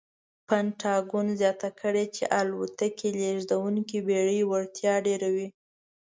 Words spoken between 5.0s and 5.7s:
ډېروي.